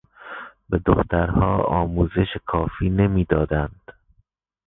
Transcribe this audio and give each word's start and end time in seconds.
به 0.69 0.79
دخترها 0.85 1.63
آموزش 1.63 2.37
کافی 2.47 2.89
نمیدادند. 2.89 3.91